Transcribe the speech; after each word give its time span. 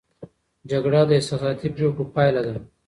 جګړه 0.71 1.01
د 1.09 1.11
احساساتي 1.17 1.67
پرېکړو 1.75 2.11
پایله 2.15 2.41
ده. 2.47 2.55